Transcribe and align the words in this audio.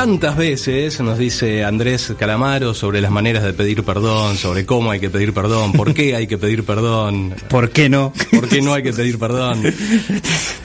tantas 0.00 0.34
veces, 0.34 0.98
nos 1.02 1.18
dice 1.18 1.62
Andrés 1.62 2.14
Calamaro, 2.18 2.72
sobre 2.72 3.02
las 3.02 3.10
maneras 3.10 3.42
de 3.42 3.52
pedir 3.52 3.84
perdón, 3.84 4.38
sobre 4.38 4.64
cómo 4.64 4.92
hay 4.92 4.98
que 4.98 5.10
pedir 5.10 5.34
perdón, 5.34 5.72
por 5.72 5.92
qué 5.92 6.16
hay 6.16 6.26
que 6.26 6.38
pedir 6.38 6.64
perdón. 6.64 7.34
¿Por 7.50 7.68
qué 7.68 7.90
no? 7.90 8.10
¿Por 8.30 8.48
qué 8.48 8.62
no 8.62 8.72
hay 8.72 8.82
que 8.82 8.94
pedir 8.94 9.18
perdón? 9.18 9.62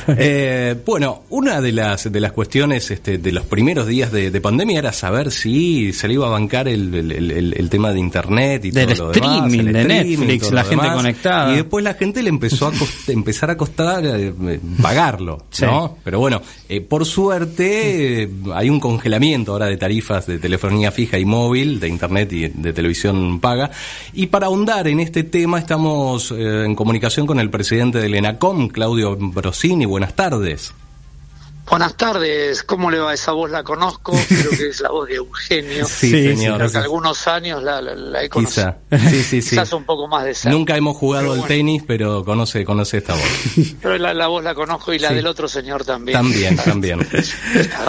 Eh, 0.07 0.75
bueno, 0.85 1.23
una 1.31 1.59
de 1.61 1.71
las 1.71 2.11
de 2.11 2.19
las 2.19 2.31
cuestiones 2.31 2.91
este, 2.91 3.17
de 3.17 3.31
los 3.31 3.43
primeros 3.45 3.87
días 3.87 4.11
de, 4.11 4.39
pandemia 4.39 4.77
era 4.77 4.93
saber 4.93 5.31
si 5.31 5.93
se 5.93 6.07
le 6.07 6.13
iba 6.13 6.27
a 6.27 6.29
bancar 6.29 6.67
el, 6.67 6.93
el, 6.93 7.69
tema 7.71 7.91
de 7.91 8.01
internet 8.01 8.65
y 8.65 8.71
todo 8.71 8.85
lo 8.85 9.11
streaming, 9.11 9.65
demás. 9.65 9.73
de 9.73 9.83
Netflix, 9.83 10.51
la 10.51 10.63
gente 10.63 10.87
conectada. 10.93 11.53
Y 11.53 11.55
después 11.55 11.83
la 11.83 11.95
gente 11.95 12.21
le 12.21 12.29
empezó 12.29 12.67
a 12.67 12.73
empezar 13.07 13.49
a 13.49 13.57
costar 13.57 14.05
eh, 14.05 14.31
pagarlo, 14.79 15.47
¿no? 15.61 15.97
Pero 16.03 16.19
bueno, 16.19 16.39
eh, 16.69 16.81
por 16.81 17.03
suerte 17.03 18.29
hay 18.53 18.69
un 18.69 18.79
congelamiento 18.79 19.24
ahora 19.33 19.65
de 19.65 19.77
tarifas 19.77 20.27
de 20.27 20.37
telefonía 20.37 20.91
fija 20.91 21.17
y 21.17 21.25
móvil, 21.25 21.79
de 21.79 21.87
internet 21.87 22.31
y 22.33 22.47
de 22.49 22.73
televisión 22.73 23.39
paga. 23.39 23.71
Y 24.13 24.27
para 24.27 24.45
ahondar 24.47 24.87
en 24.87 24.99
este 24.99 25.23
tema 25.23 25.57
estamos 25.57 26.31
en 26.31 26.75
comunicación 26.75 27.25
con 27.25 27.39
el 27.39 27.49
presidente 27.49 27.99
del 27.99 28.13
ENACOM, 28.13 28.67
Claudio 28.67 29.15
Brosini 29.17 29.85
buenas 29.85 30.13
tardes. 30.15 30.73
Buenas 31.67 31.97
tardes, 31.97 32.61
¿cómo 32.63 32.91
le 32.91 32.99
va? 32.99 33.13
Esa 33.13 33.31
voz 33.31 33.49
la 33.49 33.63
conozco, 33.63 34.11
creo 34.27 34.51
que 34.51 34.67
es 34.67 34.81
la 34.81 34.89
voz 34.89 35.07
de 35.07 35.15
Eugenio. 35.15 35.85
Sí, 35.95 36.11
señor. 36.11 36.57
Creo 36.57 36.71
que 36.71 36.77
algunos 36.77 37.27
años 37.27 37.63
la, 37.63 37.79
he 38.21 38.29
conocido. 38.29 38.75
Quizá. 38.89 39.09
Sí, 39.09 39.23
sí, 39.23 39.49
Quizás 39.49 39.73
un 39.73 39.83
poco 39.83 40.07
más 40.07 40.25
de 40.25 40.49
Nunca 40.51 40.77
hemos 40.77 40.95
jugado 40.95 41.33
al 41.33 41.45
tenis, 41.47 41.83
pero 41.87 42.23
conoce, 42.23 42.63
conoce 42.63 42.97
esta 42.97 43.13
voz. 43.13 43.23
Pero 43.81 43.97
la, 43.97 44.27
voz 44.27 44.43
la 44.43 44.53
conozco 44.53 44.93
y 44.93 44.99
la 44.99 45.11
del 45.11 45.25
otro 45.25 45.47
señor 45.47 45.83
también. 45.83 46.17
También, 46.17 46.55
también. 46.57 47.07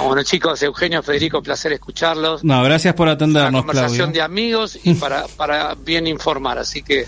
bueno, 0.02 0.22
chicos, 0.22 0.62
Eugenio, 0.62 1.02
Federico, 1.02 1.42
placer 1.42 1.72
escucharlos. 1.72 2.44
No, 2.44 2.62
gracias 2.62 2.94
por 2.94 3.08
atendernos, 3.08 3.62
Una 3.62 3.72
conversación 3.72 4.12
de 4.12 4.22
amigos 4.22 4.78
y 4.83 4.94
para, 4.94 5.27
para 5.36 5.74
bien 5.74 6.06
informar, 6.06 6.58
así 6.58 6.83
que 6.83 7.06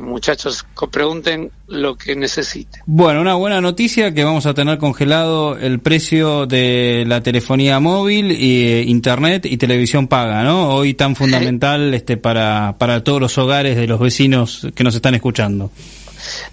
muchachos 0.00 0.64
pregunten 0.90 1.50
lo 1.66 1.96
que 1.96 2.14
necesiten. 2.14 2.82
Bueno, 2.86 3.20
una 3.20 3.34
buena 3.34 3.60
noticia 3.60 4.12
que 4.12 4.24
vamos 4.24 4.46
a 4.46 4.54
tener 4.54 4.78
congelado 4.78 5.56
el 5.56 5.80
precio 5.80 6.46
de 6.46 7.04
la 7.06 7.22
telefonía 7.22 7.80
móvil, 7.80 8.30
y, 8.32 8.66
eh, 8.66 8.82
internet 8.82 9.46
y 9.46 9.56
televisión 9.56 10.06
paga, 10.08 10.42
¿no? 10.42 10.74
Hoy 10.74 10.94
tan 10.94 11.16
fundamental 11.16 11.94
este 11.94 12.16
para, 12.16 12.76
para 12.78 13.02
todos 13.02 13.20
los 13.20 13.36
hogares 13.38 13.76
de 13.76 13.86
los 13.86 13.98
vecinos 13.98 14.66
que 14.74 14.84
nos 14.84 14.94
están 14.94 15.14
escuchando. 15.14 15.70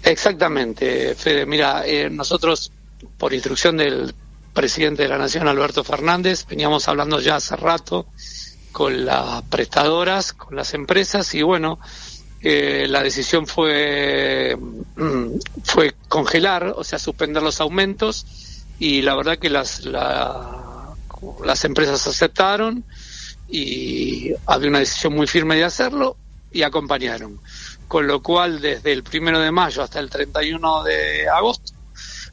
Exactamente, 0.02 1.14
Fede. 1.14 1.46
Mira, 1.46 1.86
eh, 1.86 2.10
nosotros, 2.10 2.72
por 3.18 3.32
instrucción 3.32 3.76
del 3.76 4.14
presidente 4.52 5.04
de 5.04 5.08
la 5.08 5.18
Nación, 5.18 5.46
Alberto 5.48 5.84
Fernández, 5.84 6.46
veníamos 6.48 6.88
hablando 6.88 7.20
ya 7.20 7.36
hace 7.36 7.56
rato 7.56 8.06
con 8.72 9.04
las 9.04 9.42
prestadoras, 9.42 10.32
con 10.32 10.56
las 10.56 10.74
empresas 10.74 11.34
y 11.34 11.42
bueno, 11.42 11.78
la 12.42 13.02
decisión 13.02 13.46
fue, 13.46 14.56
fue 15.64 15.94
congelar, 16.08 16.74
o 16.76 16.84
sea, 16.84 16.98
suspender 16.98 17.42
los 17.42 17.60
aumentos 17.60 18.26
y 18.78 19.02
la 19.02 19.14
verdad 19.14 19.38
que 19.38 19.50
las, 19.50 19.84
las 19.84 21.64
empresas 21.64 22.06
aceptaron 22.06 22.84
y 23.48 24.32
había 24.46 24.68
una 24.68 24.78
decisión 24.78 25.14
muy 25.14 25.26
firme 25.26 25.56
de 25.56 25.64
hacerlo 25.64 26.16
y 26.52 26.62
acompañaron. 26.62 27.40
Con 27.88 28.06
lo 28.06 28.22
cual, 28.22 28.60
desde 28.60 28.92
el 28.92 29.02
primero 29.02 29.40
de 29.40 29.50
mayo 29.50 29.82
hasta 29.82 29.98
el 29.98 30.08
31 30.08 30.84
de 30.84 31.28
agosto, 31.28 31.72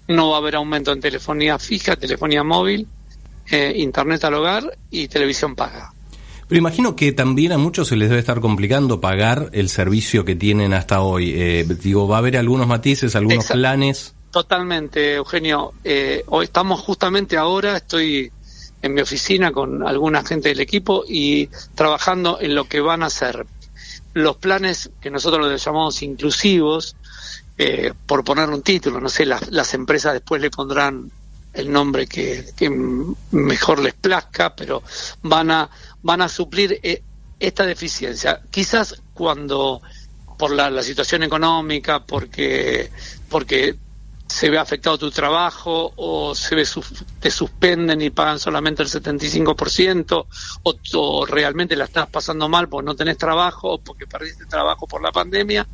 no 0.07 0.29
va 0.29 0.37
a 0.37 0.39
haber 0.39 0.55
aumento 0.55 0.91
en 0.93 1.01
telefonía 1.01 1.59
fija, 1.59 1.95
telefonía 1.95 2.43
móvil, 2.43 2.87
eh, 3.49 3.73
internet 3.75 4.23
al 4.23 4.35
hogar 4.35 4.77
y 4.89 5.07
televisión 5.07 5.55
paga. 5.55 5.91
Pero 6.47 6.59
imagino 6.59 6.95
que 6.95 7.11
también 7.11 7.51
a 7.51 7.57
muchos 7.57 7.89
se 7.89 7.97
les 7.97 8.09
debe 8.09 8.19
estar 8.19 8.39
complicando 8.39 9.01
pagar 9.01 9.49
el 9.51 9.67
servicio 9.67 10.23
que 10.23 10.35
tienen 10.35 10.73
hasta 10.73 11.01
hoy. 11.01 11.33
Eh, 11.35 11.65
digo, 11.81 12.07
va 12.07 12.15
a 12.15 12.19
haber 12.19 12.37
algunos 12.37 12.67
matices, 12.67 13.15
algunos 13.15 13.47
planes. 13.47 14.15
Totalmente, 14.31 15.15
Eugenio. 15.15 15.73
Eh, 15.83 16.23
hoy 16.27 16.45
estamos 16.45 16.79
justamente 16.81 17.37
ahora, 17.37 17.77
estoy 17.77 18.31
en 18.81 18.93
mi 18.93 19.01
oficina 19.01 19.51
con 19.51 19.85
alguna 19.85 20.23
gente 20.23 20.49
del 20.49 20.61
equipo 20.61 21.03
y 21.07 21.49
trabajando 21.75 22.39
en 22.39 22.55
lo 22.55 22.65
que 22.65 22.79
van 22.79 23.03
a 23.03 23.09
ser 23.09 23.45
los 24.13 24.37
planes 24.37 24.89
que 25.01 25.11
nosotros 25.11 25.47
los 25.47 25.63
llamamos 25.63 26.01
inclusivos, 26.01 26.95
eh, 27.57 27.93
por 28.05 28.23
poner 28.23 28.49
un 28.49 28.61
título, 28.61 29.01
no 29.01 29.09
sé, 29.09 29.25
las, 29.25 29.49
las 29.51 29.73
empresas 29.73 30.13
después 30.13 30.41
le 30.41 30.49
pondrán 30.49 31.11
el 31.57 31.71
nombre 31.71 32.07
que, 32.07 32.45
mejor 33.31 33.79
les 33.79 33.93
plazca, 33.93 34.55
pero 34.55 34.83
van 35.23 35.51
a, 35.51 35.69
van 36.03 36.21
a 36.21 36.29
suplir 36.29 36.79
eh, 36.83 37.01
esta 37.39 37.65
deficiencia. 37.65 38.41
Quizás 38.49 39.01
cuando 39.13 39.81
por 40.37 40.51
la, 40.51 40.83
situación 40.83 41.23
económica, 41.23 42.05
porque, 42.05 42.91
porque 43.27 43.75
se 44.27 44.49
ve 44.49 44.59
afectado 44.59 44.97
tu 44.97 45.09
trabajo 45.09 45.93
o 45.95 46.35
se 46.35 46.53
ve 46.53 46.63
te 47.19 47.31
suspenden 47.31 48.01
y 48.01 48.11
pagan 48.11 48.37
solamente 48.37 48.83
el 48.83 48.89
75% 48.89 50.25
o, 50.63 50.75
o 50.93 51.25
realmente 51.25 51.75
la 51.75 51.85
estás 51.85 52.07
pasando 52.07 52.47
mal 52.49 52.69
porque 52.69 52.85
no 52.85 52.95
tenés 52.95 53.17
trabajo 53.17 53.73
o 53.73 53.77
porque 53.79 54.05
perdiste 54.05 54.45
trabajo 54.45 54.85
por 54.85 55.01
la 55.01 55.11
pandemia, 55.11 55.67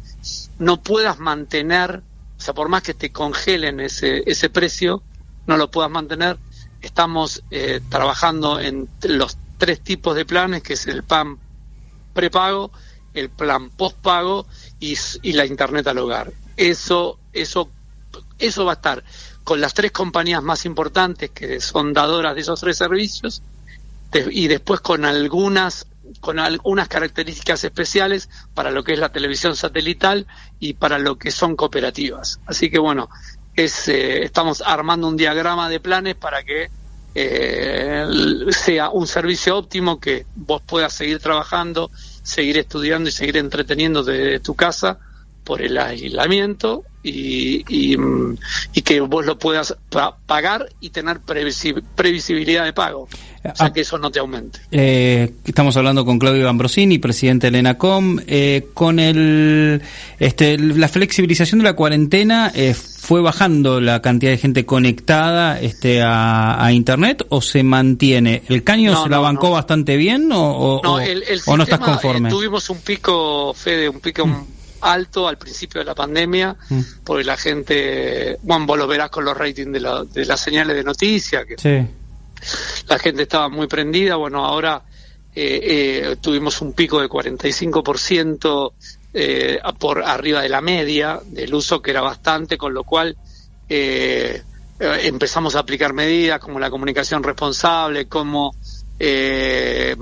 no 0.60 0.82
puedas 0.82 1.20
mantener, 1.20 2.02
o 2.38 2.42
sea, 2.42 2.54
por 2.54 2.70
más 2.70 2.84
que 2.84 2.94
te 2.94 3.12
congelen 3.12 3.82
ese, 3.82 4.24
ese 4.26 4.50
precio, 4.50 5.04
no 5.48 5.58
lo 5.58 5.70
puedas 5.72 5.92
mantener. 5.92 6.38
Estamos 6.82 7.44
eh, 7.52 7.82
trabajando 7.90 8.60
en 8.60 8.90
los 9.04 9.38
tres 9.58 9.82
tipos 9.82 10.16
de 10.16 10.26
planes, 10.26 10.64
que 10.64 10.74
es 10.74 10.88
el 10.88 11.04
plan 11.04 11.38
prepago, 12.14 12.72
el 13.14 13.30
plan 13.30 13.70
postpago 13.70 14.46
y, 14.80 14.98
y 15.22 15.34
la 15.34 15.46
internet 15.46 15.88
al 15.88 16.00
hogar. 16.00 16.34
Eso, 16.58 17.20
eso, 17.32 17.70
eso 18.40 18.66
va 18.66 18.74
a 18.74 18.76
estar 18.76 19.04
con 19.44 19.60
las 19.62 19.74
tres 19.74 19.92
compañías 19.92 20.42
más 20.42 20.66
importantes 20.66 21.30
que 21.32 21.60
son 21.60 21.94
dadoras 21.94 22.36
de 22.36 22.42
esos 22.42 22.60
tres 22.60 22.78
servicios 22.78 23.42
y 24.32 24.48
después 24.48 24.80
con 24.80 25.06
algunas 25.06 25.88
con 26.20 26.38
algunas 26.38 26.88
características 26.88 27.64
especiales 27.64 28.30
para 28.54 28.72
lo 28.72 28.84
que 28.84 28.94
es 28.94 29.00
la 29.00 29.12
televisión 29.12 29.56
satelital 29.56 30.28
y 30.60 30.74
para 30.74 31.00
lo 31.00 31.18
que 31.18 31.32
son 31.32 31.56
cooperativas. 31.56 32.40
Así 32.46 32.70
que 32.70 32.78
bueno, 32.78 33.10
es, 33.56 33.88
eh, 33.88 34.24
estamos 34.24 34.64
armando 34.66 35.08
un 35.08 35.18
diagrama 35.18 35.70
de 35.70 35.80
planes 35.80 36.16
para 36.16 36.44
que 36.44 36.70
eh, 37.16 38.08
sea 38.50 38.90
un 38.90 39.06
servicio 39.06 39.58
óptimo 39.58 40.00
que 40.00 40.26
vos 40.36 40.62
puedas 40.66 40.94
seguir 40.94 41.20
trabajando, 41.20 41.92
seguir 42.24 42.58
estudiando 42.58 43.10
y 43.10 43.12
seguir 43.12 43.38
entreteniendo 43.38 44.04
desde 44.04 44.40
tu 44.40 44.56
casa 44.56 45.00
por 45.44 45.62
el 45.62 45.78
aislamiento 45.78 46.84
y, 47.04 47.66
y, 47.68 48.82
que 48.82 49.02
vos 49.02 49.26
lo 49.26 49.38
puedas 49.38 49.76
pagar 50.26 50.70
y 50.80 50.90
tener 50.90 51.20
previsibilidad 51.20 52.64
de 52.64 52.74
pago. 52.74 53.10
O 53.44 53.56
sea, 53.56 53.68
ah. 53.68 53.74
que 53.74 53.82
eso 53.82 53.98
no 53.98 54.10
te 54.10 54.20
aumente. 54.20 54.62
Eh, 54.72 55.34
estamos 55.44 55.76
hablando 55.76 56.06
con 56.06 56.18
Claudio 56.18 56.48
Ambrosini, 56.48 56.98
presidente 56.98 57.52
de 57.52 57.60
ENACOM. 57.60 58.20
Eh, 58.26 58.70
con 58.74 59.00
el, 59.00 59.82
este, 60.18 60.58
la 60.58 60.88
flexibilización 60.88 61.60
de 61.60 61.66
la 61.66 61.74
cuarentena, 61.74 62.54
eh, 62.56 62.74
¿fue 62.74 63.20
bajando 63.20 63.82
la 63.82 64.02
cantidad 64.02 64.32
de 64.32 64.38
gente 64.38 64.66
conectada 64.66 65.60
este, 65.60 66.02
a, 66.02 66.70
Internet 66.72 67.26
o 67.30 67.42
se 67.42 67.64
mantiene? 67.64 68.44
¿El 68.48 68.64
caño 68.64 69.04
se 69.04 69.10
la 69.10 69.20
bancó 69.20 69.52
bastante 69.52 69.98
bien 69.98 70.30
o, 70.32 70.82
no, 70.82 71.58
no 71.58 71.64
estás 71.64 71.80
conforme? 71.80 72.30
tuvimos 72.30 72.70
un 72.70 72.80
pico, 72.80 73.54
Fede, 73.54 73.90
un 73.90 74.00
pico... 74.00 74.26
Mm 74.26 74.63
alto 74.84 75.28
al 75.28 75.38
principio 75.38 75.80
de 75.80 75.86
la 75.86 75.96
pandemia, 75.96 76.56
mm. 76.70 76.82
porque 77.04 77.24
la 77.24 77.38
gente, 77.38 78.38
bueno, 78.44 78.66
vos 78.66 78.78
lo 78.78 78.88
verás 78.88 79.10
con 79.10 79.26
los 79.26 79.36
ratings 79.36 79.72
de, 79.72 80.08
de 80.12 80.26
las 80.26 80.40
señales 80.40 80.76
de 80.76 80.84
noticias, 80.84 81.46
que 81.46 81.88
la 82.88 83.00
gente 83.00 83.24
estaba 83.24 83.50
muy 83.50 83.68
prendida, 83.68 84.16
bueno, 84.16 84.46
ahora 84.46 84.84
eh, 85.36 85.60
eh, 85.64 86.16
tuvimos 86.22 86.62
un 86.62 86.74
pico 86.74 87.02
de 87.02 87.10
45% 87.10 88.74
eh, 89.14 89.60
por 89.80 90.04
arriba 90.04 90.42
de 90.42 90.50
la 90.50 90.62
media 90.62 91.20
del 91.26 91.54
uso, 91.54 91.82
que 91.82 91.92
era 91.92 92.02
bastante, 92.02 92.58
con 92.58 92.74
lo 92.74 92.84
cual 92.84 93.16
eh, 93.70 94.42
empezamos 94.80 95.56
a 95.56 95.60
aplicar 95.60 95.94
medidas 95.94 96.40
como 96.40 96.60
la 96.60 96.70
comunicación 96.70 97.24
responsable, 97.24 98.08
como 98.08 98.56
eh, 99.06 99.98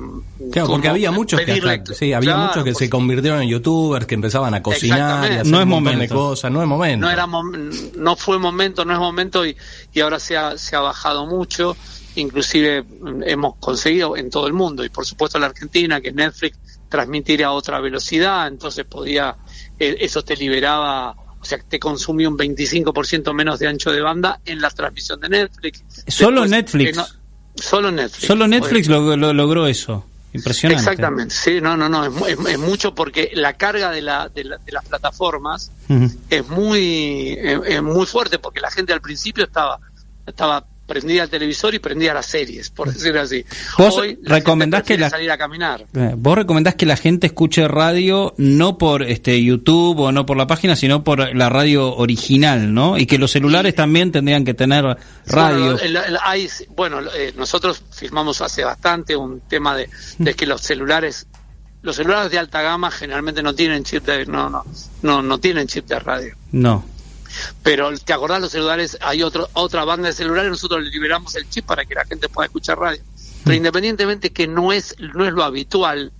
claro, 0.52 0.70
porque 0.70 0.88
había 0.88 1.10
muchos 1.10 1.42
que 1.42 1.60
sí, 1.94 2.14
había 2.14 2.38
muchos 2.38 2.64
que 2.64 2.76
se 2.76 2.88
convirtieron 2.88 3.42
en 3.42 3.50
youtubers, 3.50 4.06
que 4.06 4.14
empezaban 4.14 4.54
a 4.54 4.62
cocinar, 4.62 5.32
y 5.32 5.36
a 5.38 5.44
no 5.44 5.60
es 5.60 5.66
momento, 5.66 6.14
cosas, 6.14 6.52
no 6.52 6.62
es 6.62 6.68
momento. 6.68 7.08
No 7.08 7.12
era 7.12 7.26
no 7.26 8.16
fue 8.16 8.38
momento, 8.38 8.86
no 8.86 8.94
es 8.94 9.00
momento 9.00 9.44
y, 9.44 9.58
y 9.92 10.00
ahora 10.02 10.20
se 10.20 10.38
ha, 10.38 10.56
se 10.56 10.76
ha 10.76 10.82
bajado 10.82 11.26
mucho, 11.26 11.76
inclusive 12.16 12.86
hemos 13.26 13.56
conseguido 13.56 14.16
en 14.16 14.30
todo 14.30 14.46
el 14.46 14.54
mundo 14.54 14.86
y 14.86 14.90
por 14.90 15.04
supuesto 15.04 15.40
en 15.40 15.42
la 15.42 15.48
Argentina 15.48 16.00
que 16.00 16.12
Netflix 16.12 16.60
transmitiera 16.88 17.48
a 17.48 17.52
otra 17.54 17.80
velocidad, 17.80 18.48
entonces 18.48 18.86
podía 18.86 19.36
eh, 19.80 19.98
eso 20.00 20.24
te 20.24 20.36
liberaba 20.36 21.16
o 21.42 21.44
sea, 21.44 21.58
te 21.58 21.80
consumía 21.80 22.30
un 22.30 22.38
25% 22.38 23.34
menos 23.34 23.58
de 23.58 23.68
ancho 23.68 23.92
de 23.92 24.00
banda 24.00 24.40
en 24.46 24.62
la 24.62 24.70
transmisión 24.70 25.20
de 25.22 25.30
Netflix. 25.30 25.84
Solo 26.08 26.46
Netflix. 26.46 27.00
Solo 27.56 27.92
Netflix. 27.92 28.28
Solo 28.28 28.48
Netflix 28.48 28.88
lo, 28.88 29.16
logró 29.16 29.68
eso. 29.68 30.06
Impresionante. 30.34 30.82
Exactamente, 30.82 31.36
sí, 31.36 31.60
no, 31.60 31.76
no, 31.76 31.90
no, 31.90 32.06
es, 32.06 32.58
mucho 32.58 32.96
porque 32.96 33.32
la 33.34 33.54
carga 33.54 33.92
de, 33.92 34.02
la, 34.02 34.30
de, 34.30 34.46
las 34.46 34.86
plataformas 34.88 35.72
es 36.30 36.48
muy 36.48 37.38
es, 37.38 37.82
muy 37.82 38.06
fuerte 38.06 38.40
porque 38.40 38.62
la 38.62 38.72
gente 38.72 38.94
al 38.94 39.02
principio 39.02 39.44
estaba 39.44 39.78
estaba 40.26 40.66
prendía 40.92 41.24
el 41.24 41.30
televisor 41.30 41.74
y 41.74 41.80
prendía 41.80 42.14
las 42.14 42.26
series, 42.26 42.70
por 42.70 42.92
decirlo 42.92 43.22
así. 43.22 43.46
¿Vos 43.78 44.02
recomendás 44.24 44.84
que 44.84 44.98
la, 44.98 45.10
salir 45.10 45.32
a 45.32 45.38
caminar? 45.38 45.86
Eh, 45.96 46.16
¿Vos 46.18 46.36
recomendás 46.36 46.76
que 46.76 46.86
la 46.86 46.98
gente 46.98 47.28
escuche 47.28 47.66
radio 47.70 48.34
no 48.36 48.78
por 48.78 49.04
este 49.04 49.42
YouTube 49.42 50.00
o 50.00 50.12
no 50.12 50.26
por 50.26 50.36
la 50.36 50.48
página, 50.48 50.76
sino 50.76 51.02
por 51.02 51.34
la 51.34 51.48
radio 51.48 51.96
original, 51.96 52.74
¿no? 52.74 52.98
Y 52.98 53.06
que 53.06 53.18
los 53.18 53.32
celulares 53.32 53.74
también 53.74 54.12
tendrían 54.12 54.44
que 54.44 54.54
tener 54.54 54.98
radio. 55.28 55.78
Bueno, 56.76 57.00
eh, 57.16 57.34
nosotros 57.38 57.82
firmamos 57.90 58.42
hace 58.42 58.66
bastante 58.66 59.16
un 59.16 59.40
tema 59.48 59.78
de, 59.78 59.90
de 60.18 60.34
que 60.34 60.46
los 60.46 60.60
celulares 60.60 61.26
los 61.84 61.96
celulares 61.96 62.30
de 62.32 62.38
alta 62.38 62.62
gama 62.62 62.92
generalmente 62.92 63.42
no 63.42 63.56
tienen 63.56 63.84
chip 63.84 64.06
de 64.06 64.26
no 64.26 64.50
no 64.50 64.66
no 65.04 65.22
no 65.22 65.38
tienen 65.40 65.68
chip 65.68 65.88
de 65.88 66.00
radio. 66.00 66.36
No. 66.52 66.84
Pero 67.64 67.98
te 67.98 68.14
acordás 68.14 68.42
los 68.42 68.52
celulares, 68.52 68.98
hay 69.02 69.24
otro, 69.24 69.50
otra 69.54 69.86
banda 69.86 70.08
de 70.08 70.14
celulares, 70.14 70.50
nosotros 70.50 70.84
liberamos 70.84 71.36
el 71.36 71.50
chip 71.50 71.66
para 71.66 71.86
que 71.86 71.96
la 71.96 72.06
gente 72.06 72.30
pueda 72.30 72.46
escuchar 72.46 72.80
radio. 72.80 73.02
Pero 73.44 73.54
mm. 73.54 73.58
independientemente 73.58 74.32
que 74.32 74.48
no 74.48 74.72
es, 74.72 74.96
no 75.00 75.26
es 75.26 75.34
lo 75.34 75.44
habitual, 75.44 76.12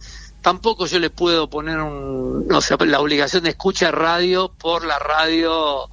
tampoco 0.42 0.86
yo 0.86 1.00
le 1.00 1.10
puedo 1.10 1.50
poner 1.50 1.80
un, 1.80 2.48
no 2.48 2.62
sé, 2.62 2.76
la 2.86 3.00
obligación 3.00 3.44
de 3.44 3.52
escuchar 3.52 3.98
radio 3.98 4.52
por 4.58 4.86
la 4.86 5.00
radio 5.00 5.90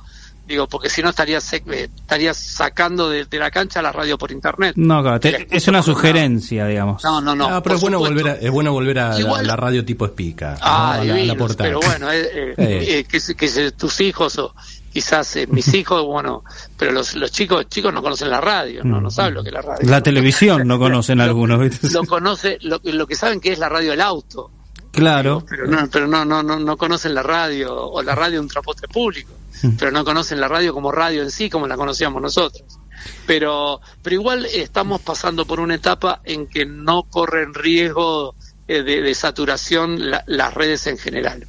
digo 0.48 0.66
porque 0.66 0.88
si 0.88 1.02
no 1.02 1.10
estaría 1.10 1.38
eh, 1.38 1.88
estaría 1.96 2.34
sacando 2.34 3.08
de, 3.08 3.26
la 3.32 3.50
cancha 3.50 3.80
la 3.80 3.92
radio 3.92 4.18
por 4.18 4.32
internet 4.32 4.72
no 4.76 5.02
claro, 5.02 5.20
es 5.22 5.68
una 5.68 5.82
sugerencia 5.82 6.66
digamos 6.66 7.04
no 7.04 7.20
no 7.20 7.36
no 7.36 7.46
ah, 7.46 7.62
pero 7.62 7.76
es 7.76 7.80
bueno 7.80 7.98
volver 7.98 8.28
a, 8.28 8.32
es 8.34 8.50
bueno 8.50 8.72
volver 8.72 8.98
a 8.98 9.18
la, 9.18 9.56
radio 9.56 9.84
tipo 9.84 10.06
espica 10.06 10.56
ah, 10.60 11.00
la, 11.04 11.36
pero 11.56 11.80
bueno 11.80 12.10
eh, 12.10 12.54
eh, 12.56 13.04
que, 13.04 13.20
que, 13.36 13.70
tus 13.72 14.00
hijos 14.00 14.38
o 14.38 14.54
quizás 14.92 15.36
eh, 15.36 15.46
mis 15.46 15.72
hijos, 15.74 16.04
bueno, 16.04 16.42
pero 16.76 16.92
los, 16.92 17.14
los 17.14 17.30
chicos 17.30 17.68
chicos 17.68 17.92
no 17.92 18.02
conocen 18.02 18.30
la 18.30 18.40
radio, 18.40 18.82
no, 18.84 19.00
no 19.00 19.10
saben 19.10 19.34
lo 19.34 19.42
que 19.42 19.50
es 19.50 19.54
la 19.54 19.62
radio. 19.62 19.88
La 19.88 20.02
televisión 20.02 20.66
no 20.66 20.78
conocen 20.78 21.20
algunos. 21.28 21.60
Lo, 21.92 22.04
conoce, 22.04 22.58
lo, 22.62 22.80
lo, 22.82 23.06
que 23.06 23.14
saben 23.14 23.40
que 23.40 23.52
es 23.52 23.58
la 23.58 23.68
radio 23.68 23.92
del 23.92 24.00
auto. 24.00 24.50
Claro. 24.90 25.44
Pero 25.48 25.66
no, 25.66 25.88
pero 25.90 26.08
no, 26.08 26.24
no, 26.24 26.42
no, 26.42 26.58
no 26.58 26.76
conocen 26.76 27.14
la 27.14 27.22
radio 27.22 27.74
o 27.74 28.02
la 28.02 28.14
radio 28.14 28.34
de 28.34 28.40
un 28.40 28.48
transporte 28.48 28.88
público, 28.88 29.30
mm. 29.62 29.76
pero 29.78 29.90
no 29.90 30.04
conocen 30.04 30.40
la 30.40 30.48
radio 30.48 30.72
como 30.72 30.92
radio 30.92 31.22
en 31.22 31.30
sí, 31.30 31.48
como 31.50 31.66
la 31.66 31.76
conocíamos 31.76 32.20
nosotros. 32.22 32.64
Pero, 33.26 33.80
pero 34.02 34.14
igual 34.14 34.46
estamos 34.46 35.00
pasando 35.00 35.46
por 35.46 35.60
una 35.60 35.76
etapa 35.76 36.20
en 36.24 36.46
que 36.46 36.66
no 36.66 37.04
corren 37.04 37.54
riesgo 37.54 38.34
eh, 38.66 38.82
de, 38.82 39.14
saturación 39.14 40.10
las 40.26 40.54
redes 40.54 40.86
en 40.86 40.98
general. 40.98 41.46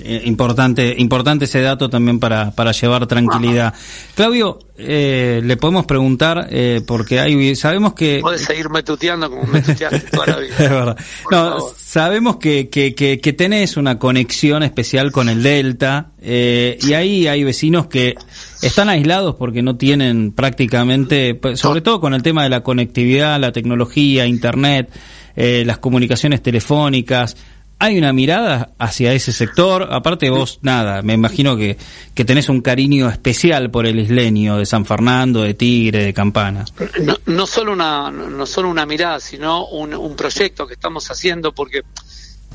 Eh, 0.00 0.22
importante, 0.24 0.94
importante 0.98 1.44
ese 1.44 1.60
dato 1.60 1.88
también 1.88 2.18
para, 2.18 2.50
para 2.50 2.72
llevar 2.72 3.06
tranquilidad. 3.06 3.72
Claudio, 4.16 4.58
eh, 4.76 5.40
le 5.44 5.56
podemos 5.56 5.86
preguntar, 5.86 6.48
eh, 6.50 6.80
porque 6.84 7.20
hay, 7.20 7.54
sabemos 7.54 7.94
que... 7.94 8.18
Puedes 8.20 8.40
seguirme 8.40 8.82
tuteando 8.82 9.30
como 9.30 9.44
me 9.44 9.62
tuteaste 9.62 10.00
toda 10.10 10.26
la 10.26 10.38
vida. 10.38 10.54
es 10.58 10.70
verdad. 10.70 10.96
No, 11.30 11.60
sabemos 11.76 12.38
que, 12.38 12.68
que, 12.68 12.94
que, 12.94 13.32
tenés 13.32 13.76
una 13.76 14.00
conexión 14.00 14.64
especial 14.64 15.12
con 15.12 15.28
el 15.28 15.42
Delta, 15.42 16.10
y 16.20 16.92
ahí 16.92 17.28
hay 17.28 17.44
vecinos 17.44 17.86
que 17.86 18.14
están 18.62 18.88
aislados 18.88 19.36
porque 19.36 19.62
no 19.62 19.76
tienen 19.76 20.32
prácticamente, 20.32 21.34
pues, 21.36 21.60
sobre 21.60 21.82
todo 21.82 22.00
con 22.00 22.14
el 22.14 22.22
tema 22.22 22.42
de 22.42 22.48
la 22.48 22.62
conectividad, 22.62 23.38
la 23.38 23.52
tecnología, 23.52 24.26
Internet, 24.26 24.90
las 25.36 25.78
comunicaciones 25.78 26.42
telefónicas, 26.42 27.36
hay 27.78 27.98
una 27.98 28.12
mirada 28.12 28.70
hacia 28.78 29.12
ese 29.12 29.32
sector. 29.32 29.88
Aparte 29.90 30.30
vos, 30.30 30.58
nada, 30.62 31.02
me 31.02 31.14
imagino 31.14 31.56
que, 31.56 31.76
que 32.14 32.24
tenés 32.24 32.48
un 32.48 32.60
cariño 32.60 33.08
especial 33.08 33.70
por 33.70 33.86
el 33.86 33.98
isleño 33.98 34.56
de 34.56 34.66
San 34.66 34.84
Fernando, 34.84 35.42
de 35.42 35.54
Tigre, 35.54 36.04
de 36.04 36.14
Campana. 36.14 36.64
No, 37.02 37.16
no 37.26 37.46
solo 37.46 37.72
una, 37.72 38.10
no 38.10 38.46
solo 38.46 38.70
una 38.70 38.86
mirada, 38.86 39.18
sino 39.20 39.66
un, 39.66 39.94
un 39.94 40.14
proyecto 40.14 40.66
que 40.66 40.74
estamos 40.74 41.10
haciendo 41.10 41.52
porque 41.52 41.82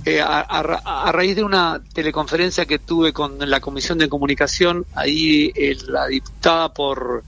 eh, 0.06 0.22
a, 0.22 1.12
raíz 1.12 1.36
de 1.36 1.44
una 1.44 1.82
teleconferencia 1.94 2.66
que 2.66 2.80
tuve 2.80 3.12
con 3.12 3.38
la 3.40 3.60
Comisión 3.60 3.98
de 3.98 4.08
Comunicación, 4.08 4.86
ahí 4.96 5.52
eh, 5.54 5.76
la 5.88 6.08
diputada 6.08 6.74
por 6.74 7.24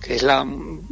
que 0.00 0.16
es 0.16 0.22
la 0.22 0.44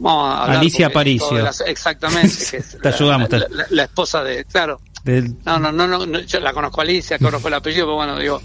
Alicia 0.05 0.91
Paricio 0.91 1.49
exactamente 1.67 2.44
que 2.50 2.56
es 2.59 2.77
te 2.81 2.88
ayudamos 2.88 3.29
la, 3.71 3.85
esposa 3.85 4.23
de 4.23 4.44
claro 4.44 4.81
no, 5.06 5.58
no, 5.58 5.73
no, 5.73 6.06
no, 6.06 6.20
yo 6.20 6.41
la 6.41 6.53
conozco 6.53 6.81
a 6.81 6.85
Alicia, 6.85 7.19
conozco 7.20 7.49
el 7.49 7.55
apellido, 7.55 7.87
pero 7.87 7.97
bueno, 7.97 8.19
digo, 8.19 8.41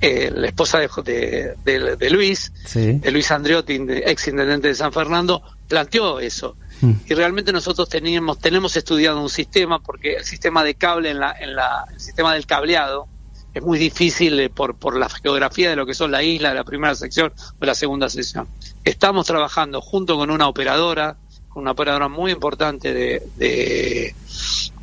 eh, 0.00 0.32
la 0.34 0.46
esposa 0.46 0.78
de, 0.78 1.54
de, 1.64 2.10
Luis, 2.10 2.52
de 2.74 3.10
Luis 3.10 3.30
Andreotti, 3.30 3.74
ex 3.74 4.28
intendente 4.28 4.68
de 4.68 4.74
San 4.74 4.92
Fernando, 4.92 5.42
planteó 5.68 6.20
eso. 6.20 6.56
Mm. 6.80 6.92
Y 7.06 7.14
realmente 7.14 7.52
nosotros 7.52 7.88
teníamos, 7.88 8.38
tenemos 8.38 8.76
estudiado 8.76 9.20
un 9.20 9.28
sistema, 9.28 9.78
porque 9.78 10.14
el 10.14 10.24
sistema 10.24 10.64
de 10.64 10.74
cable, 10.74 11.10
en 11.10 11.20
la, 11.20 11.34
en 11.38 11.54
la, 11.54 11.84
el 11.92 12.00
sistema 12.00 12.34
del 12.34 12.46
cableado, 12.46 13.08
es 13.52 13.62
muy 13.62 13.78
difícil 13.78 14.38
eh, 14.40 14.48
por, 14.48 14.76
por 14.76 14.96
la 14.96 15.08
geografía 15.08 15.70
de 15.70 15.76
lo 15.76 15.84
que 15.84 15.94
son 15.94 16.10
la 16.10 16.22
isla, 16.22 16.50
de 16.50 16.54
la 16.54 16.64
primera 16.64 16.94
sección 16.94 17.32
o 17.60 17.64
la 17.64 17.74
segunda 17.74 18.08
sección. 18.08 18.48
Estamos 18.84 19.26
trabajando 19.26 19.80
junto 19.80 20.16
con 20.16 20.30
una 20.30 20.48
operadora, 20.48 21.16
con 21.48 21.62
una 21.62 21.72
operadora 21.72 22.08
muy 22.08 22.32
importante 22.32 22.94
de 22.94 24.14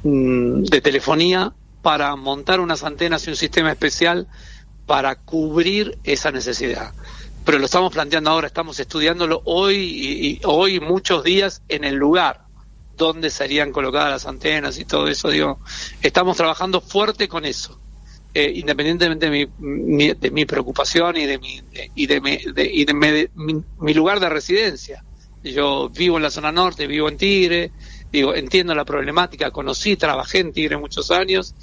de 0.08 0.82
telefonía 0.82 1.54
para 1.82 2.16
montar 2.16 2.60
unas 2.60 2.84
antenas 2.84 3.26
y 3.28 3.30
un 3.30 3.36
sistema 3.36 3.72
especial 3.72 4.28
para 4.86 5.16
cubrir 5.16 5.98
esa 6.04 6.32
necesidad. 6.32 6.94
Pero 7.46 7.60
lo 7.60 7.66
estamos 7.66 7.94
planteando 7.94 8.30
ahora, 8.30 8.48
estamos 8.48 8.80
estudiándolo 8.80 9.42
hoy 9.46 9.76
y, 9.78 10.42
hoy 10.44 10.80
muchos 10.80 11.24
días 11.24 11.62
en 11.70 11.84
el 11.84 11.96
lugar 11.96 12.46
donde 12.98 13.30
serían 13.30 13.72
colocadas 13.72 14.10
las 14.10 14.26
antenas 14.26 14.80
y 14.80 14.86
todo 14.86 15.08
eso. 15.08 15.30
Digo, 15.30 15.60
estamos 16.02 16.36
trabajando 16.36 16.82
fuerte 16.82 17.28
con 17.28 17.46
eso. 17.46 17.80
Eh, 18.34 18.52
independientemente 18.56 19.30
de 19.30 19.50
mi, 19.60 20.14
de 20.14 20.32
mi, 20.32 20.46
preocupación 20.46 21.18
y 21.18 21.26
de 21.26 21.40
mi, 21.40 21.62
y 21.96 22.06
de, 22.06 22.22
y 22.72 22.86
de 22.86 23.30
mi, 23.80 23.94
lugar 23.94 24.20
de 24.20 24.30
residencia. 24.30 25.04
Yo 25.54 25.90
vivo 25.90 26.18
en 26.18 26.24
la 26.24 26.30
zona 26.30 26.52
norte, 26.52 26.88
vivo 26.88 27.10
en 27.10 27.18
Tigre, 27.18 27.72
digo, 28.12 28.36
entiendo 28.36 28.74
la 28.76 28.86
problemática, 28.86 29.52
conocí, 29.52 29.96
trabajé 29.96 30.40
en 30.40 30.54
Tigre 30.54 30.78
muchos 30.78 31.12
años 31.12 31.54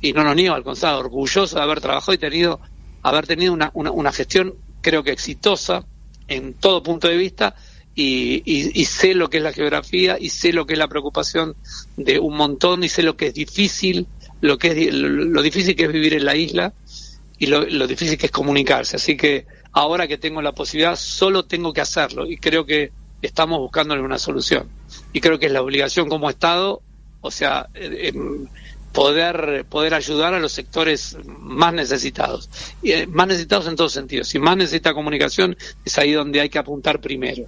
y 0.00 0.12
no 0.12 0.24
nos 0.24 0.36
niego, 0.36 0.54
al 0.54 0.62
contrario, 0.62 0.98
orgulloso 0.98 1.56
de 1.56 1.62
haber 1.62 1.80
trabajado 1.80 2.14
y 2.14 2.18
tenido, 2.18 2.60
haber 3.02 3.26
tenido 3.26 3.52
una, 3.52 3.70
una, 3.74 4.12
gestión 4.12 4.54
creo 4.80 5.02
que 5.02 5.10
exitosa 5.10 5.84
en 6.28 6.54
todo 6.54 6.82
punto 6.82 7.08
de 7.08 7.16
vista 7.16 7.56
y, 7.94 8.84
sé 8.84 9.14
lo 9.14 9.28
que 9.28 9.38
es 9.38 9.42
la 9.42 9.52
geografía 9.52 10.16
y 10.20 10.28
sé 10.28 10.52
lo 10.52 10.66
que 10.66 10.74
es 10.74 10.78
la 10.78 10.86
preocupación 10.86 11.56
de 11.96 12.20
un 12.20 12.36
montón 12.36 12.84
y 12.84 12.88
sé 12.88 13.02
lo 13.02 13.16
que 13.16 13.28
es 13.28 13.34
difícil, 13.34 14.06
lo 14.40 14.56
que 14.56 14.68
es 14.68 14.94
lo, 14.94 15.42
difícil 15.42 15.74
que 15.74 15.84
es 15.84 15.92
vivir 15.92 16.14
en 16.14 16.24
la 16.24 16.36
isla 16.36 16.74
y 17.38 17.46
lo, 17.46 17.66
lo 17.66 17.88
difícil 17.88 18.16
que 18.16 18.26
es 18.26 18.32
comunicarse. 18.32 18.96
Así 18.96 19.16
que 19.16 19.46
ahora 19.72 20.06
que 20.06 20.16
tengo 20.16 20.40
la 20.42 20.52
posibilidad, 20.52 20.94
solo 20.94 21.44
tengo 21.44 21.72
que 21.72 21.80
hacerlo 21.80 22.24
y 22.24 22.36
creo 22.36 22.64
que 22.64 22.92
estamos 23.22 23.58
buscándole 23.58 24.02
una 24.02 24.18
solución 24.18 24.68
y 25.12 25.20
creo 25.20 25.38
que 25.38 25.46
es 25.46 25.52
la 25.52 25.62
obligación 25.62 26.08
como 26.08 26.30
Estado, 26.30 26.82
o 27.20 27.30
sea, 27.30 27.68
eh, 27.74 28.10
em, 28.14 28.46
poder 28.92 29.64
poder 29.68 29.94
ayudar 29.94 30.34
a 30.34 30.40
los 30.40 30.52
sectores 30.52 31.16
más 31.26 31.74
necesitados, 31.74 32.48
y, 32.82 32.92
eh, 32.92 33.06
más 33.06 33.28
necesitados 33.28 33.66
en 33.66 33.76
todos 33.76 33.92
sentidos. 33.92 34.28
Si 34.28 34.38
más 34.38 34.56
necesita 34.56 34.94
comunicación, 34.94 35.56
es 35.84 35.98
ahí 35.98 36.12
donde 36.12 36.40
hay 36.40 36.48
que 36.48 36.58
apuntar 36.58 37.00
primero. 37.00 37.46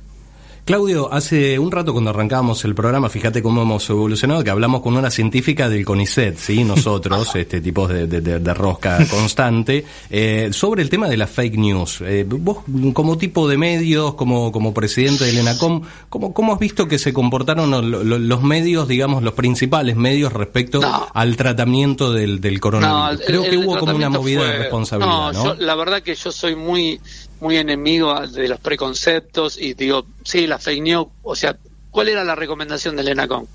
Claudio, 0.70 1.12
hace 1.12 1.58
un 1.58 1.72
rato 1.72 1.90
cuando 1.90 2.10
arrancábamos 2.10 2.64
el 2.64 2.76
programa, 2.76 3.08
fíjate 3.08 3.42
cómo 3.42 3.62
hemos 3.62 3.90
evolucionado, 3.90 4.44
que 4.44 4.50
hablamos 4.50 4.82
con 4.82 4.96
una 4.96 5.10
científica 5.10 5.68
del 5.68 5.84
CONICET, 5.84 6.38
¿sí? 6.38 6.62
Nosotros, 6.62 7.28
este 7.34 7.60
tipo 7.60 7.88
de, 7.88 8.06
de, 8.06 8.54
rosca 8.54 9.04
constante, 9.10 9.84
eh, 10.08 10.50
sobre 10.52 10.82
el 10.82 10.88
tema 10.88 11.08
de 11.08 11.16
las 11.16 11.28
fake 11.28 11.56
news. 11.56 12.02
Eh, 12.02 12.24
vos, 12.24 12.58
como 12.92 13.18
tipo 13.18 13.48
de 13.48 13.56
medios, 13.56 14.14
como, 14.14 14.52
como 14.52 14.72
presidente 14.72 15.24
del 15.24 15.38
ENACOM, 15.38 15.82
¿cómo, 16.08 16.32
¿cómo 16.32 16.52
has 16.52 16.60
visto 16.60 16.86
que 16.86 17.00
se 17.00 17.12
comportaron 17.12 17.68
los, 18.28 18.42
medios, 18.44 18.86
digamos, 18.86 19.24
los 19.24 19.34
principales 19.34 19.96
medios 19.96 20.32
respecto 20.32 20.80
al 21.12 21.36
tratamiento 21.36 22.12
del, 22.12 22.40
del 22.40 22.60
coronavirus? 22.60 23.26
Creo 23.26 23.42
que 23.42 23.56
hubo 23.56 23.76
como 23.76 23.96
una 23.96 24.08
movida 24.08 24.44
de 24.44 24.58
responsabilidad, 24.58 25.32
¿no? 25.32 25.54
la 25.54 25.74
verdad 25.74 26.00
que 26.00 26.14
yo 26.14 26.30
soy 26.30 26.54
muy 26.54 27.00
muy 27.40 27.56
enemigo 27.56 28.26
de 28.26 28.48
los 28.48 28.60
preconceptos 28.60 29.58
y 29.58 29.74
digo, 29.74 30.06
sí, 30.24 30.46
la 30.46 30.58
fake 30.58 30.82
news, 30.82 31.08
o 31.22 31.34
sea, 31.34 31.56
¿cuál 31.90 32.08
era 32.08 32.24
la 32.24 32.34
recomendación 32.34 32.96
de 32.96 33.10
ENACOM? 33.10 33.46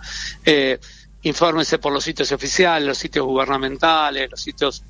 Eh, 0.43 0.79
infórmense 1.23 1.79
por 1.79 1.93
los 1.93 2.03
sitios 2.03 2.31
oficiales, 2.31 2.87
los 2.87 2.97
sitios 2.97 3.25
gubernamentales, 3.25 4.29
los 4.29 4.41
sitios 4.41 4.83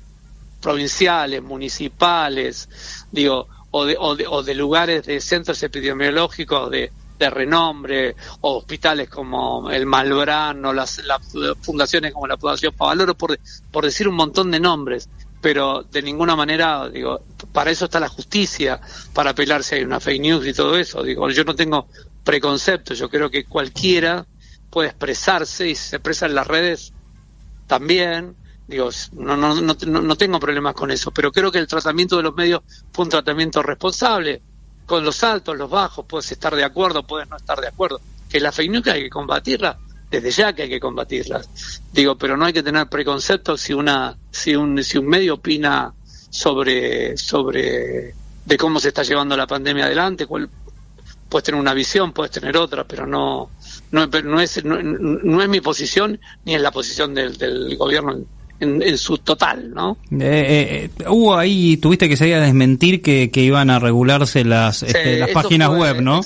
provinciales, 0.60 1.42
municipales, 1.42 2.68
digo, 3.10 3.48
o 3.70 3.84
de, 3.84 3.96
o 3.98 4.16
de, 4.16 4.26
o 4.26 4.42
de 4.42 4.54
lugares 4.54 5.04
de 5.06 5.20
centros 5.20 5.62
epidemiológicos 5.62 6.70
de, 6.70 6.90
de 7.18 7.30
renombre, 7.30 8.14
o 8.42 8.58
hospitales 8.58 9.08
como 9.08 9.70
el 9.70 9.86
Malbrán, 9.86 10.64
o 10.64 10.72
las, 10.72 11.00
fundaciones 11.60 12.12
como 12.12 12.26
la 12.26 12.36
Fundación 12.36 12.74
Pavaloro, 12.74 13.14
por, 13.14 13.38
por 13.70 13.84
decir 13.84 14.08
un 14.08 14.16
montón 14.16 14.50
de 14.50 14.60
nombres, 14.60 15.08
pero 15.40 15.82
de 15.82 16.02
ninguna 16.02 16.34
manera, 16.34 16.88
digo, 16.88 17.24
para 17.52 17.70
eso 17.70 17.84
está 17.86 18.00
la 18.00 18.08
justicia, 18.08 18.80
para 19.12 19.30
apelar 19.30 19.62
si 19.62 19.76
hay 19.76 19.84
una 19.84 20.00
fake 20.00 20.20
news 20.20 20.46
y 20.46 20.52
todo 20.52 20.76
eso. 20.76 21.02
Digo, 21.02 21.28
yo 21.30 21.44
no 21.44 21.54
tengo 21.54 21.88
preconceptos, 22.24 22.98
yo 22.98 23.08
creo 23.08 23.30
que 23.30 23.44
cualquiera 23.44 24.26
puede 24.70 24.88
expresarse 24.88 25.68
y 25.68 25.74
se 25.74 25.96
expresa 25.96 26.26
en 26.26 26.34
las 26.34 26.46
redes 26.46 26.92
también. 27.66 28.36
Digo, 28.66 28.90
no, 29.12 29.36
no, 29.36 29.54
no, 29.60 29.74
no 29.74 30.16
tengo 30.16 30.40
problemas 30.40 30.74
con 30.74 30.90
eso, 30.90 31.12
pero 31.12 31.30
creo 31.30 31.52
que 31.52 31.58
el 31.58 31.68
tratamiento 31.68 32.16
de 32.16 32.24
los 32.24 32.34
medios 32.34 32.62
fue 32.92 33.04
un 33.04 33.10
tratamiento 33.10 33.62
responsable 33.62 34.42
con 34.86 35.04
los 35.04 35.22
altos, 35.22 35.56
los 35.56 35.68
bajos, 35.68 36.06
puedes 36.08 36.30
estar 36.32 36.54
de 36.54 36.64
acuerdo, 36.64 37.06
puedes 37.06 37.28
no 37.28 37.36
estar 37.36 37.60
de 37.60 37.68
acuerdo. 37.68 38.00
Que 38.28 38.40
la 38.40 38.52
fake 38.52 38.70
news 38.70 38.86
hay 38.88 39.04
que 39.04 39.10
combatirla, 39.10 39.78
desde 40.20 40.42
ya 40.42 40.52
que 40.52 40.62
hay 40.62 40.68
que 40.68 40.80
combatirlas. 40.80 41.48
Digo, 41.92 42.16
pero 42.16 42.36
no 42.36 42.44
hay 42.44 42.52
que 42.52 42.62
tener 42.62 42.88
preconceptos 42.88 43.60
si 43.60 43.72
una, 43.72 44.16
si 44.30 44.54
un, 44.54 44.82
si 44.82 44.98
un 44.98 45.06
medio 45.06 45.34
opina 45.34 45.92
sobre, 46.30 47.16
sobre 47.16 48.14
de 48.44 48.56
cómo 48.56 48.80
se 48.80 48.88
está 48.88 49.02
llevando 49.02 49.36
la 49.36 49.46
pandemia 49.46 49.86
adelante, 49.86 50.26
cuál, 50.26 50.48
puedes 51.28 51.44
tener 51.44 51.60
una 51.60 51.74
visión, 51.74 52.12
puedes 52.12 52.30
tener 52.30 52.56
otra, 52.56 52.84
pero 52.84 53.06
no, 53.06 53.50
no, 53.90 54.06
no 54.06 54.40
es, 54.40 54.64
no, 54.64 55.42
es 55.42 55.48
mi 55.48 55.60
posición 55.60 56.20
ni 56.44 56.54
es 56.54 56.60
la 56.60 56.70
posición 56.70 57.14
del, 57.14 57.36
del 57.36 57.76
gobierno 57.76 58.16
en, 58.58 58.98
su 58.98 59.18
total, 59.18 59.70
¿no? 59.74 59.98
Eh, 60.12 60.90
eh, 60.98 61.04
hubo 61.08 61.36
ahí, 61.36 61.76
tuviste 61.76 62.08
que 62.08 62.16
salir 62.16 62.34
a 62.34 62.40
desmentir 62.40 63.02
que, 63.02 63.30
que 63.30 63.42
iban 63.42 63.68
a 63.68 63.78
regularse 63.78 64.44
las, 64.44 64.82
este, 64.82 65.18
las 65.18 65.30
páginas 65.30 65.70
web, 65.70 66.00
¿no? 66.00 66.22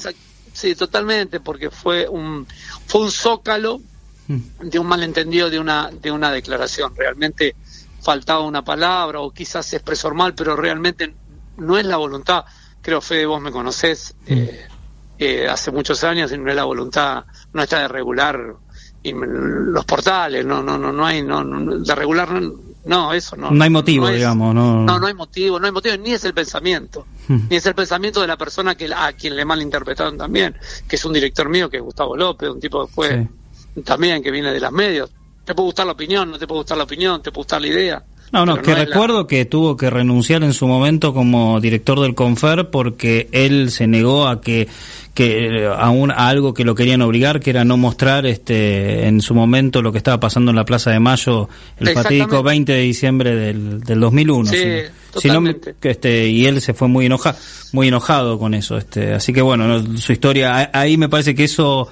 Sí, 0.60 0.74
totalmente, 0.74 1.40
porque 1.40 1.70
fue 1.70 2.06
un, 2.06 2.46
fue 2.86 3.00
un 3.00 3.10
zócalo 3.10 3.80
mm. 4.28 4.38
de 4.64 4.78
un 4.78 4.86
malentendido 4.86 5.48
de 5.48 5.58
una, 5.58 5.90
de 5.90 6.10
una 6.10 6.30
declaración. 6.30 6.94
Realmente 6.94 7.56
faltaba 8.02 8.40
una 8.40 8.62
palabra 8.62 9.20
o 9.20 9.30
quizás 9.30 9.64
se 9.64 9.76
expresó 9.76 10.12
mal, 10.12 10.34
pero 10.34 10.56
realmente 10.56 11.14
no 11.56 11.78
es 11.78 11.86
la 11.86 11.96
voluntad. 11.96 12.44
Creo, 12.82 13.00
Fede, 13.00 13.24
vos 13.24 13.40
me 13.40 13.50
conocés 13.50 14.14
mm. 14.28 15.48
hace 15.48 15.70
muchos 15.70 16.04
años 16.04 16.30
y 16.30 16.36
no 16.36 16.50
es 16.50 16.56
la 16.56 16.64
voluntad 16.64 17.24
nuestra 17.54 17.80
de 17.80 17.88
regular 17.88 18.38
y 19.02 19.14
los 19.14 19.86
portales, 19.86 20.44
no, 20.44 20.62
no, 20.62 20.76
no, 20.76 20.92
no 20.92 21.06
hay, 21.06 21.22
no, 21.22 21.42
de 21.42 21.94
regular, 21.94 22.30
no, 22.30 22.52
eso 23.12 23.36
no. 23.36 23.50
No 23.50 23.64
hay 23.64 23.70
motivo, 23.70 24.08
digamos, 24.08 24.54
no. 24.54 24.84
No, 24.84 24.98
no 24.98 25.06
hay 25.06 25.14
motivo, 25.14 25.60
no 25.60 25.66
hay 25.66 25.72
motivo, 25.72 25.96
ni 25.98 26.12
es 26.12 26.24
el 26.24 26.32
pensamiento, 26.32 27.06
hmm. 27.28 27.48
ni 27.50 27.56
es 27.56 27.66
el 27.66 27.74
pensamiento 27.74 28.20
de 28.20 28.26
la 28.26 28.36
persona 28.36 28.74
que 28.74 28.90
a 28.94 29.12
quien 29.12 29.36
le 29.36 29.44
malinterpretaron 29.44 30.16
también, 30.16 30.56
que 30.88 30.96
es 30.96 31.04
un 31.04 31.12
director 31.12 31.48
mío, 31.48 31.68
que 31.68 31.78
es 31.78 31.82
Gustavo 31.82 32.16
López, 32.16 32.48
un 32.48 32.60
tipo 32.60 32.86
que 32.86 32.92
fue 32.92 33.28
también, 33.84 34.22
que 34.22 34.30
viene 34.30 34.52
de 34.52 34.60
las 34.60 34.72
medios. 34.72 35.10
Te 35.44 35.54
puede 35.54 35.66
gustar 35.66 35.86
la 35.86 35.92
opinión, 35.92 36.30
no 36.30 36.38
te 36.38 36.46
puede 36.46 36.60
gustar 36.60 36.78
la 36.78 36.84
opinión, 36.84 37.22
te 37.22 37.32
puede 37.32 37.40
gustar 37.40 37.60
la 37.60 37.66
idea. 37.66 38.04
No, 38.32 38.46
no, 38.46 38.62
que 38.62 38.74
recuerdo 38.74 39.26
que 39.26 39.44
tuvo 39.44 39.76
que 39.76 39.90
renunciar 39.90 40.44
en 40.44 40.52
su 40.52 40.66
momento 40.68 41.12
como 41.12 41.60
director 41.60 41.98
del 42.00 42.14
Confer 42.14 42.70
porque 42.70 43.28
él 43.32 43.70
se 43.70 43.86
negó 43.86 44.28
a 44.28 44.40
que 44.40 44.68
que 45.14 45.68
a, 45.76 45.90
un, 45.90 46.12
algo 46.12 46.54
que 46.54 46.64
lo 46.64 46.74
querían 46.76 47.02
obligar, 47.02 47.40
que 47.40 47.50
era 47.50 47.64
no 47.64 47.76
mostrar 47.76 48.26
este 48.26 49.08
en 49.08 49.20
su 49.20 49.34
momento 49.34 49.82
lo 49.82 49.90
que 49.90 49.98
estaba 49.98 50.20
pasando 50.20 50.50
en 50.50 50.56
la 50.56 50.64
Plaza 50.64 50.90
de 50.92 51.00
Mayo 51.00 51.48
el 51.78 51.90
fatídico 51.90 52.42
20 52.42 52.72
de 52.72 52.80
diciembre 52.80 53.34
del, 53.34 53.80
del 53.80 54.00
2001. 54.00 54.50
Sí, 54.50 54.56
si, 55.18 55.28
que 55.80 55.90
este, 55.90 56.28
y 56.28 56.46
él 56.46 56.60
se 56.60 56.74
fue 56.74 56.86
muy 56.86 57.06
enojado, 57.06 57.36
muy 57.72 57.88
enojado 57.88 58.38
con 58.38 58.54
eso. 58.54 58.76
Este, 58.76 59.12
así 59.12 59.32
que 59.32 59.42
bueno, 59.42 59.96
su 59.96 60.12
historia, 60.12 60.70
ahí 60.72 60.96
me 60.96 61.08
parece 61.08 61.34
que 61.34 61.44
eso 61.44 61.88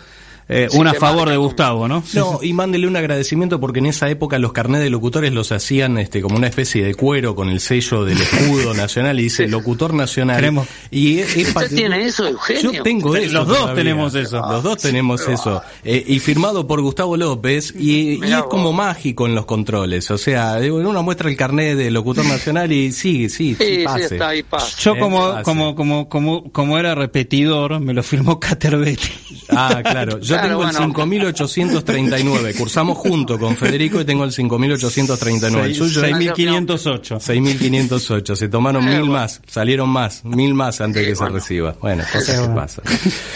eh, 0.48 0.68
un 0.72 0.86
a 0.88 0.94
favor 0.94 1.28
de 1.28 1.36
Gustavo, 1.36 1.88
¿no? 1.88 2.02
No, 2.14 2.40
y 2.42 2.54
mándele 2.54 2.86
un 2.86 2.96
agradecimiento 2.96 3.60
porque 3.60 3.80
en 3.80 3.86
esa 3.86 4.08
época 4.08 4.38
los 4.38 4.52
carnés 4.52 4.80
de 4.80 4.88
locutores 4.88 5.32
los 5.32 5.52
hacían 5.52 5.98
este 5.98 6.22
como 6.22 6.36
una 6.36 6.46
especie 6.46 6.84
de 6.84 6.94
cuero 6.94 7.34
con 7.34 7.50
el 7.50 7.60
sello 7.60 8.04
del 8.06 8.20
escudo 8.20 8.72
nacional 8.74 9.20
y 9.20 9.24
dice 9.24 9.46
locutor 9.46 9.92
nacional. 9.92 10.66
Y 10.90 11.20
¿Usted 11.22 11.74
tiene 11.74 12.06
eso, 12.06 12.26
Eugenio? 12.26 12.72
Yo 12.72 12.82
tengo 12.82 13.14
eso. 13.14 13.32
Los 13.32 13.48
dos 13.48 13.74
tenemos 13.74 14.14
eso. 14.14 14.40
Los 14.50 14.62
dos 14.62 14.78
tenemos 14.78 15.28
eso. 15.28 15.62
Eh, 15.84 16.02
y 16.06 16.18
firmado 16.18 16.66
por 16.66 16.80
Gustavo 16.80 17.16
López 17.16 17.74
y, 17.78 18.24
es 18.24 18.42
como 18.44 18.72
mágico 18.72 19.26
en 19.26 19.34
los 19.34 19.44
controles. 19.44 20.10
O 20.10 20.16
sea, 20.16 20.58
uno 20.58 21.02
muestra 21.02 21.28
el 21.28 21.36
carnet 21.36 21.76
de 21.76 21.90
locutor 21.90 22.24
nacional 22.24 22.72
y 22.72 22.92
sí, 22.92 23.28
sí, 23.28 23.54
sí, 23.54 23.82
pase. 23.84 24.14
Está 24.14 24.28
ahí, 24.28 24.44
Yo 24.80 24.98
como, 24.98 25.42
como, 25.42 25.74
como, 25.74 26.08
como, 26.08 26.52
como 26.52 26.78
era 26.78 26.94
repetidor, 26.94 27.80
me 27.80 27.92
lo 27.92 28.02
firmó 28.02 28.40
Caterbetti. 28.40 29.10
Ah, 29.50 29.82
claro. 29.82 30.20
Yo 30.20 30.37
tengo 30.42 30.64
el 30.64 30.72
5839. 30.72 32.54
Cursamos 32.54 32.98
junto 32.98 33.38
con 33.38 33.56
Federico 33.56 34.00
y 34.00 34.04
tengo 34.04 34.24
el 34.24 34.32
5839. 34.32 35.66
el 35.66 35.74
suyo 35.74 36.00
6508. 36.00 37.20
6508. 37.20 38.36
Se 38.36 38.48
tomaron 38.48 38.84
mil 38.84 39.04
más. 39.04 39.40
Salieron 39.46 39.88
más. 39.88 40.24
Mil 40.24 40.54
más 40.54 40.80
antes 40.80 41.02
de 41.02 41.08
que 41.08 41.16
se 41.16 41.28
reciba. 41.28 41.76
Bueno, 41.80 42.04
cosas 42.12 42.40
que 42.40 42.54
pasan. 42.54 42.84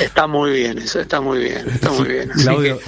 Está 0.01 0.27
muy 0.27 0.53
bien, 0.53 0.79
eso 0.79 1.01
está 1.01 1.21
muy 1.21 1.39
bien. 1.39 1.69
Está 1.69 1.91
muy 1.91 2.09
bien. 2.09 2.29
Claudio, 2.31 2.79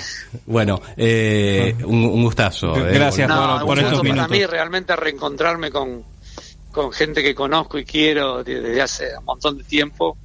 bueno, 0.47 0.80
eh, 0.97 1.75
un, 1.85 2.23
gustazo. 2.23 2.76
Eh, 2.76 2.94
Gracias 2.94 3.30
por, 3.30 3.66
por 3.66 3.78
estos 3.78 4.02
minutos. 4.02 4.28
Para 4.28 4.38
mí 4.38 4.47
realmente 4.47 4.97
reencontrarme 4.97 5.71
con, 5.71 6.04
con 6.71 6.92
gente 6.92 7.23
que 7.23 7.35
conozco 7.35 7.78
y 7.78 7.85
quiero 7.85 8.42
desde 8.42 8.80
hace 8.83 9.16
un 9.18 9.25
montón 9.25 9.59
de 9.59 9.64
tiempo 9.64 10.16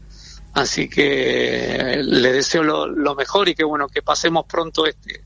Así 0.53 0.89
que 0.89 2.01
le 2.03 2.31
deseo 2.33 2.63
lo, 2.63 3.15
mejor 3.15 3.49
y 3.49 3.55
que 3.55 3.63
bueno, 3.63 3.87
que 3.87 4.01
pasemos 4.01 4.45
pronto 4.45 4.85
este, 4.85 5.23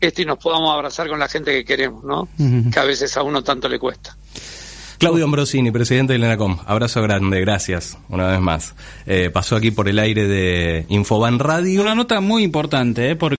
este 0.00 0.22
y 0.22 0.24
nos 0.24 0.38
podamos 0.38 0.72
abrazar 0.72 1.08
con 1.08 1.18
la 1.18 1.28
gente 1.28 1.52
que 1.52 1.64
queremos, 1.64 2.04
¿no? 2.04 2.28
Que 2.72 2.78
a 2.78 2.84
veces 2.84 3.16
a 3.16 3.22
uno 3.22 3.42
tanto 3.42 3.68
le 3.68 3.78
cuesta. 3.78 4.16
Claudio 4.98 5.24
Ambrosini, 5.24 5.70
presidente 5.70 6.12
de 6.12 6.18
Lenacom, 6.18 6.58
abrazo 6.66 7.02
grande, 7.02 7.40
gracias 7.40 7.98
una 8.08 8.28
vez 8.28 8.40
más. 8.40 8.74
Eh, 9.06 9.28
pasó 9.30 9.56
aquí 9.56 9.70
por 9.70 9.88
el 9.88 9.98
aire 9.98 10.26
de 10.26 10.86
Infoban 10.88 11.40
Radio. 11.40 11.82
Una 11.82 11.94
nota 11.94 12.20
muy 12.20 12.42
importante, 12.42 13.10
¿eh? 13.10 13.16
porque 13.16 13.32